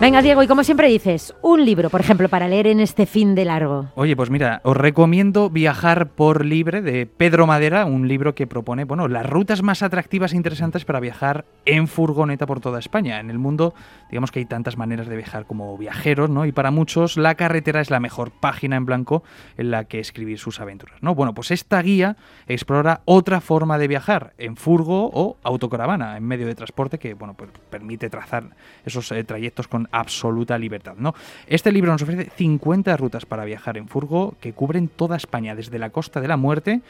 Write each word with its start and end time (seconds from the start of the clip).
Venga, 0.00 0.22
Diego, 0.22 0.44
y 0.44 0.46
como 0.46 0.62
siempre 0.62 0.86
dices, 0.86 1.34
un 1.42 1.64
libro, 1.64 1.90
por 1.90 2.00
ejemplo, 2.00 2.28
para 2.28 2.46
leer 2.46 2.68
en 2.68 2.78
este 2.78 3.04
fin 3.04 3.34
de 3.34 3.44
largo. 3.44 3.88
Oye, 3.96 4.14
pues 4.14 4.30
mira, 4.30 4.60
os 4.62 4.76
recomiendo 4.76 5.50
Viajar 5.50 6.10
por 6.10 6.44
Libre 6.44 6.82
de 6.82 7.04
Pedro 7.06 7.48
Madera, 7.48 7.84
un 7.84 8.06
libro 8.06 8.36
que 8.36 8.46
propone, 8.46 8.84
bueno, 8.84 9.08
las 9.08 9.28
rutas 9.28 9.64
más 9.64 9.82
atractivas 9.82 10.32
e 10.32 10.36
interesantes 10.36 10.84
para 10.84 11.00
viajar 11.00 11.46
en 11.64 11.88
furgoneta 11.88 12.46
por 12.46 12.60
toda 12.60 12.78
España. 12.78 13.18
En 13.18 13.28
el 13.28 13.40
mundo, 13.40 13.74
digamos 14.08 14.30
que 14.30 14.38
hay 14.38 14.44
tantas 14.44 14.76
maneras 14.76 15.08
de 15.08 15.16
viajar 15.16 15.46
como 15.46 15.76
viajeros, 15.76 16.30
¿no? 16.30 16.46
Y 16.46 16.52
para 16.52 16.70
muchos 16.70 17.16
la 17.16 17.34
carretera 17.34 17.80
es 17.80 17.90
la 17.90 17.98
mejor 17.98 18.30
página 18.30 18.76
en 18.76 18.86
blanco 18.86 19.24
en 19.56 19.72
la 19.72 19.82
que 19.86 19.98
escribir 19.98 20.38
sus 20.38 20.60
aventuras, 20.60 21.02
¿no? 21.02 21.16
Bueno, 21.16 21.34
pues 21.34 21.50
esta 21.50 21.82
guía 21.82 22.16
explora 22.46 23.00
otra 23.04 23.40
forma 23.40 23.78
de 23.78 23.88
viajar, 23.88 24.32
en 24.38 24.56
furgo 24.56 25.10
o 25.12 25.38
autocaravana, 25.42 26.16
en 26.16 26.22
medio 26.22 26.46
de 26.46 26.54
transporte 26.54 27.00
que, 27.00 27.14
bueno, 27.14 27.34
pues 27.34 27.50
permite 27.68 28.08
trazar 28.08 28.44
esos 28.84 29.10
eh, 29.10 29.24
trayectos 29.24 29.66
con 29.66 29.87
absoluta 29.92 30.58
libertad. 30.58 30.94
¿no? 30.96 31.14
Este 31.46 31.72
libro 31.72 31.92
nos 31.92 32.02
ofrece 32.02 32.30
50 32.36 32.96
rutas 32.96 33.26
para 33.26 33.44
viajar 33.44 33.76
en 33.76 33.88
furgo 33.88 34.34
que 34.40 34.52
cubren 34.52 34.88
toda 34.88 35.16
España, 35.16 35.54
desde 35.54 35.78
la 35.78 35.90
Costa 35.90 36.20
de 36.20 36.28
la 36.28 36.36
Muerte 36.36 36.80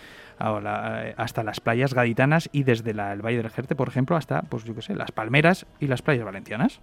eh, 0.41 1.15
hasta 1.17 1.43
las 1.43 1.61
playas 1.61 1.95
gaditanas 1.95 2.49
y 2.53 2.63
desde 2.63 2.91
el 2.91 3.23
Valle 3.23 3.39
del 3.39 3.51
Jerte, 3.51 3.75
por 3.75 3.89
ejemplo, 3.89 4.17
hasta, 4.17 4.43
pues 4.43 4.65
yo 4.65 4.75
qué 4.75 4.83
sé, 4.83 4.95
las 4.95 5.13
Palmeras 5.13 5.67
y 5.81 5.87
las 5.87 6.03
playas 6.03 6.25
valencianas. 6.25 6.81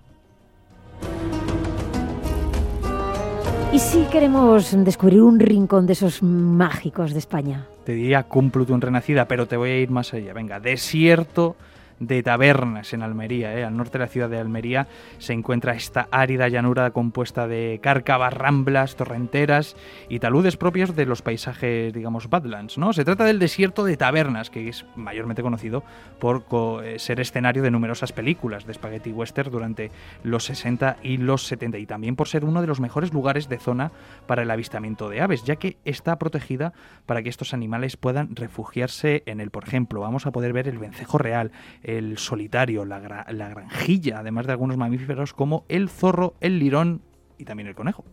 ¿Y 3.76 3.80
si 3.80 4.06
queremos 4.06 4.72
descubrir 4.86 5.22
un 5.22 5.38
rincón 5.38 5.86
de 5.86 5.94
esos 5.94 6.24
mágicos 6.24 7.12
de 7.12 7.20
España? 7.20 7.66
Te 7.84 7.92
diría 7.92 8.24
Cumplutun 8.24 8.80
Renacida, 8.80 9.28
pero 9.28 9.48
te 9.48 9.58
voy 9.58 9.70
a 9.70 9.80
ir 9.80 9.92
más 9.92 10.14
allá. 10.14 10.32
Venga, 10.34 10.62
desierto 10.62 11.58
de 12.00 12.24
tabernas 12.24 12.94
en 12.94 13.02
Almería. 13.02 13.58
¿eh? 13.58 13.64
Al 13.64 13.76
norte 13.76 13.98
de 13.98 14.06
la 14.06 14.08
ciudad 14.08 14.30
de 14.30 14.40
Almería 14.40 14.88
se 15.18 15.34
encuentra 15.34 15.74
esta 15.74 16.08
árida 16.12 16.48
llanura 16.48 16.92
compuesta 16.92 17.48
de 17.48 17.80
cárcavas, 17.82 18.34
ramblas, 18.34 18.96
torrenteras 18.96 19.76
y 20.10 20.20
taludes 20.20 20.58
propios 20.58 20.96
de 20.96 21.06
los 21.06 21.22
paisajes, 21.22 21.94
digamos, 21.94 22.30
Badlands. 22.30 22.78
¿no? 22.78 22.94
Se 22.94 23.06
trata 23.06 23.26
del 23.26 23.40
desierto 23.40 23.84
de 23.86 23.98
tabernas, 23.98 24.50
que 24.50 24.68
es 24.68 24.86
mayormente 24.96 25.42
conocido 25.42 25.84
por 26.20 26.46
eh, 26.84 27.00
ser 27.00 27.20
escenario 27.20 27.64
de 27.64 27.72
numerosas 27.72 28.12
películas 28.12 28.66
de 28.66 28.74
spaghetti 28.74 29.12
western 29.12 29.52
durante 29.52 29.92
los 30.24 30.46
60 30.46 30.98
y 31.04 31.18
los 31.18 31.46
70 31.48 31.78
y 31.78 31.86
también 31.86 32.16
por 32.16 32.28
ser 32.28 32.46
uno 32.46 32.62
de 32.62 32.68
los 32.68 32.80
mejores 32.80 33.14
lugares 33.14 33.50
de 33.50 33.58
zona 33.58 33.92
para 34.28 34.44
el 34.44 34.52
avistamiento 34.52 35.10
de 35.10 35.22
aves, 35.22 35.44
ya 35.44 35.56
que 35.56 35.78
está 35.86 36.18
protegida 36.18 36.74
para 37.06 37.24
que 37.24 37.30
estos 37.30 37.54
animales 37.54 37.98
puedan 37.98 38.36
refugiarse 38.36 39.24
en 39.26 39.40
él. 39.40 39.52
Por 39.52 39.66
ejemplo, 39.66 40.02
vamos 40.02 40.26
a 40.26 40.32
poder 40.32 40.54
ver 40.54 40.68
el 40.68 40.78
vencejo 40.78 41.18
real, 41.18 41.52
el 41.86 42.18
solitario, 42.18 42.84
la, 42.84 43.00
granjilla, 43.00 44.20
además 44.20 44.48
de 44.48 44.54
algunos 44.54 44.76
mamíferos 44.76 45.34
como 45.34 45.66
el 45.70 45.90
zorro, 45.90 46.34
el 46.42 46.58
lirón 46.60 47.02
y 47.38 47.46
también 47.46 47.68
el 47.68 47.76
conejo. 47.76 48.04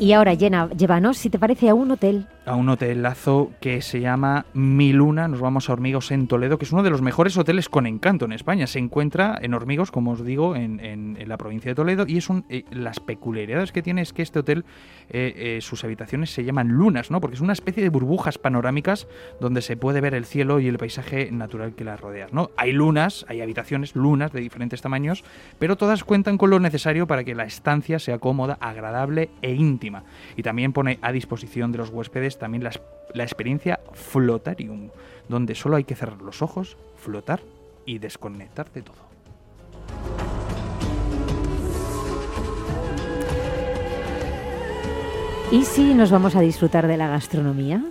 Y 0.00 0.12
ahora, 0.12 0.34
llena, 0.34 0.68
llévanos, 0.70 1.18
si 1.18 1.30
te 1.30 1.38
parece, 1.38 1.68
a 1.68 1.74
un 1.74 1.90
hotel 1.90 2.26
a 2.46 2.54
un 2.54 2.68
hotelazo 2.68 3.50
que 3.60 3.82
se 3.82 4.00
llama 4.00 4.46
Mi 4.54 4.92
Luna. 4.92 5.26
Nos 5.28 5.40
vamos 5.40 5.68
a 5.68 5.72
Hormigos 5.72 6.12
en 6.12 6.28
Toledo, 6.28 6.58
que 6.58 6.64
es 6.64 6.72
uno 6.72 6.84
de 6.84 6.90
los 6.90 7.02
mejores 7.02 7.36
hoteles 7.36 7.68
con 7.68 7.86
encanto 7.86 8.24
en 8.24 8.32
España. 8.32 8.68
Se 8.68 8.78
encuentra 8.78 9.36
en 9.42 9.52
Hormigos, 9.52 9.90
como 9.90 10.12
os 10.12 10.24
digo, 10.24 10.54
en, 10.54 11.18
la 11.26 11.36
provincia 11.36 11.70
de 11.70 11.74
Toledo. 11.74 12.04
Y 12.06 12.18
es 12.18 12.28
eh, 12.48 12.64
las 12.70 13.00
peculiaridades 13.00 13.72
que 13.72 13.82
tiene 13.82 14.02
es 14.02 14.12
que 14.12 14.22
este 14.22 14.38
hotel, 14.38 14.64
eh, 15.10 15.34
eh, 15.36 15.58
sus 15.60 15.82
habitaciones 15.82 16.30
se 16.30 16.44
llaman 16.44 16.68
lunas, 16.68 17.10
¿no? 17.10 17.20
Porque 17.20 17.34
es 17.34 17.40
una 17.40 17.52
especie 17.52 17.82
de 17.82 17.88
burbujas 17.88 18.38
panorámicas 18.38 19.08
donde 19.40 19.60
se 19.60 19.76
puede 19.76 20.00
ver 20.00 20.14
el 20.14 20.24
cielo 20.24 20.60
y 20.60 20.68
el 20.68 20.78
paisaje 20.78 21.30
natural 21.32 21.74
que 21.74 21.84
las 21.84 22.00
rodea. 22.00 22.28
¿no? 22.30 22.50
Hay 22.56 22.72
lunas, 22.72 23.26
hay 23.28 23.40
habitaciones, 23.40 23.96
lunas 23.96 24.32
de 24.32 24.40
diferentes 24.40 24.80
tamaños, 24.82 25.24
pero 25.58 25.76
todas 25.76 26.04
cuentan 26.04 26.38
con 26.38 26.50
lo 26.50 26.60
necesario 26.60 27.08
para 27.08 27.24
que 27.24 27.34
la 27.34 27.44
estancia 27.44 27.98
sea 27.98 28.18
cómoda, 28.18 28.56
agradable 28.60 29.30
e 29.42 29.52
íntima. 29.52 30.04
Y 30.36 30.42
también 30.42 30.72
pone 30.72 30.98
a 31.02 31.10
disposición 31.10 31.72
de 31.72 31.78
los 31.78 31.90
huéspedes 31.90 32.35
también 32.38 32.64
la, 32.64 33.24
experiencia 33.24 33.80
Flotarium, 33.92 34.90
donde 35.28 35.54
solo 35.54 35.76
hay 35.76 35.84
que 35.84 35.94
cerrar 35.94 36.20
los 36.22 36.42
ojos, 36.42 36.76
flotar 36.96 37.40
y 37.84 37.98
desconectar 37.98 38.70
de 38.72 38.82
todo. 38.82 39.06
¿Y 45.50 45.64
si 45.64 45.94
nos 45.94 46.10
vamos 46.10 46.34
a 46.34 46.40
disfrutar 46.40 46.88
de 46.88 46.96
la 46.96 47.08
gastronomía? 47.08 47.84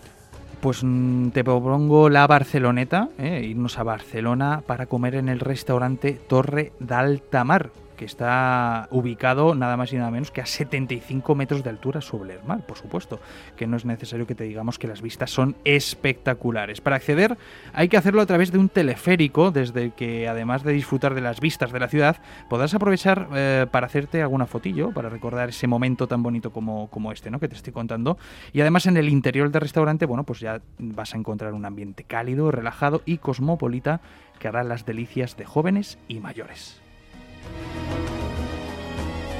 Pues 0.60 0.84
mm, 0.84 1.30
te 1.30 1.44
propongo 1.44 2.10
la 2.10 2.28
Barceloneta, 2.28 3.10
eh, 3.18 3.46
irnos 3.46 3.78
a 3.78 3.84
Barcelona 3.84 4.62
para 4.66 4.88
comer 4.88 5.16
en 5.16 5.30
el 5.30 5.40
restaurante 5.40 6.14
Torre 6.14 6.74
d'Altamar, 6.80 7.70
que 7.96 8.06
está 8.06 8.88
ubicado 8.92 9.56
nada 9.56 9.78
más 9.78 9.92
y 9.94 9.98
nada 9.98 10.12
menos 10.12 10.32
que 10.32 10.42
a 10.42 10.46
75 10.46 11.36
metros 11.36 11.64
de 11.64 11.70
altura 11.70 12.02
sobre 12.02 12.36
el 12.36 12.44
mar, 12.44 12.66
por 12.66 12.78
supuesto, 12.78 13.20
que 13.56 13.68
no 13.68 13.78
es 13.78 13.86
necesario 13.86 14.28
que 14.28 14.36
te 14.36 14.44
digamos 14.44 14.80
que 14.80 14.88
las 14.88 15.02
vistas 15.02 15.32
son 15.32 15.56
espectaculares. 15.64 16.82
Para 16.82 16.98
acceder 16.98 17.38
hay 17.74 17.90
que 17.90 17.98
hacerlo 17.98 18.22
a 18.22 18.26
través 18.26 18.52
de 18.52 18.58
un 18.58 18.70
teleférico, 18.70 19.52
desde 19.52 19.92
que 19.92 20.28
además 20.28 20.64
de 20.64 20.74
disfrutar 20.74 21.16
de 21.16 21.22
las 21.22 21.40
vistas 21.40 21.72
de 21.72 21.80
la 21.80 21.88
ciudad, 21.88 22.18
podrás 22.50 22.74
aprovechar 22.74 23.28
eh, 23.34 23.66
para 23.72 23.88
hacerte 23.88 24.22
alguna 24.22 24.46
fotillo, 24.46 24.92
para 24.92 25.10
recordar 25.10 25.50
ese 25.50 25.68
momento 25.68 26.08
tan 26.08 26.24
bonito 26.24 26.52
como, 26.52 26.90
como 26.90 27.12
este, 27.12 27.32
¿no? 27.32 27.40
Que 27.40 27.48
te 27.48 27.56
estoy 27.56 27.74
contando. 27.74 28.18
Y 28.54 28.62
además 28.62 28.86
en 28.86 28.98
el 28.98 29.10
interior 29.10 29.52
del 29.52 29.62
restaurante, 29.62 30.06
bueno, 30.06 30.24
pues 30.24 30.40
ya 30.40 30.62
vas 30.78 31.14
a 31.14 31.18
encontrar 31.18 31.54
un 31.54 31.66
ambiente 31.66 32.04
cálido, 32.04 32.52
relajado 32.52 33.02
y 33.06 33.18
cosmopolita 33.18 34.02
que 34.40 34.48
hará 34.48 34.64
las 34.64 34.86
delicias 34.86 35.38
de 35.38 35.46
jóvenes 35.46 35.98
y 36.08 36.20
mayores. 36.20 36.85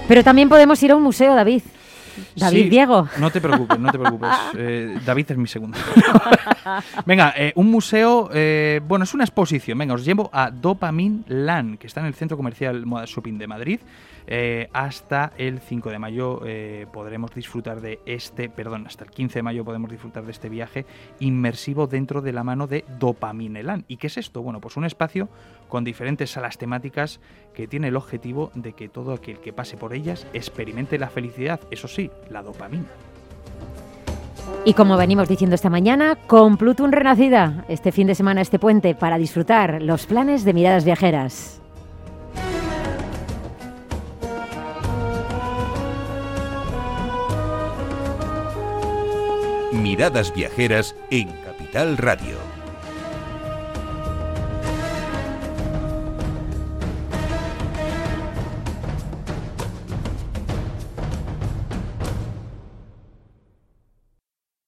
Pero 0.08 0.24
también 0.24 0.50
podemos 0.50 0.82
ir 0.84 0.92
a 0.92 0.96
un 0.96 1.04
museo, 1.04 1.34
David. 1.36 1.62
David 2.36 2.70
Diego. 2.70 3.10
No 3.18 3.30
te 3.32 3.42
preocupes, 3.42 3.80
no 3.80 3.92
te 3.92 4.00
preocupes. 4.00 4.30
Eh, 4.58 5.00
David 5.06 5.32
es 5.32 5.38
mi 5.38 5.48
segundo. 5.48 5.78
Venga, 7.06 7.34
eh, 7.38 7.54
un 7.56 7.70
museo, 7.70 8.30
eh, 8.34 8.82
bueno, 8.88 9.04
es 9.04 9.14
una 9.14 9.24
exposición. 9.24 9.78
Venga, 9.78 9.94
os 9.94 10.06
llevo 10.06 10.30
a 10.34 10.52
Dopamine 10.52 11.24
Land, 11.28 11.78
que 11.78 11.88
está 11.88 12.02
en 12.02 12.08
el 12.08 12.14
Centro 12.14 12.38
Comercial 12.38 12.86
Moda 12.86 13.06
Shopping 13.06 13.38
de 13.38 13.48
Madrid. 13.48 13.80
Eh, 14.28 14.70
hasta 14.74 15.34
el 15.38 15.60
5 15.60 15.92
de 15.92 16.00
mayo 16.00 16.42
podremos 16.92 17.34
disfrutar 17.36 17.80
de 17.82 18.00
este, 18.06 18.50
perdón, 18.50 18.88
hasta 18.88 19.04
el 19.04 19.12
15 19.12 19.40
de 19.40 19.44
mayo 19.44 19.64
podemos 19.64 19.92
disfrutar 19.92 20.26
de 20.26 20.32
este 20.32 20.50
viaje 20.50 20.86
inmersivo 21.20 21.86
dentro 21.86 22.22
de 22.22 22.34
la 22.34 22.44
mano 22.44 22.66
de 22.66 22.86
Dopaminelán. 23.00 23.86
¿Y 23.88 23.98
qué 23.98 24.08
es 24.08 24.18
esto? 24.18 24.42
Bueno, 24.42 24.62
pues 24.62 24.78
un 24.78 24.86
espacio 24.86 25.30
con 25.68 25.84
diferentes 25.84 26.32
salas 26.32 26.58
temáticas 26.58 27.20
que 27.54 27.68
tiene 27.68 27.90
el 27.90 27.96
objetivo 27.96 28.52
de 28.56 28.74
que 28.74 28.90
todo 28.90 29.14
aquel 29.14 29.40
que 29.40 29.54
pase 29.54 29.78
por 29.78 29.94
ellas 29.94 30.26
experimente 30.34 30.98
la 30.98 31.10
felicidad, 31.10 31.60
eso 31.70 31.88
sí, 31.88 32.10
la 32.30 32.42
dopamina. 32.42 32.86
Y 34.64 34.74
como 34.74 34.98
venimos 34.98 35.28
diciendo 35.28 35.56
esta 35.56 35.70
mañana, 35.70 36.18
con 36.28 36.58
Plutón 36.58 36.92
Renacida, 36.92 37.66
este 37.68 37.92
fin 37.92 38.08
de 38.08 38.16
semana, 38.16 38.42
este 38.42 38.60
puente, 38.60 38.96
para 38.96 39.18
disfrutar 39.18 39.82
los 39.82 40.06
planes 40.06 40.44
de 40.44 40.54
miradas 40.54 40.86
viajeras. 40.86 41.62
Miradas 49.72 50.34
Viajeras 50.34 50.96
en 51.12 51.28
Capital 51.44 51.98
Radio. 51.98 52.65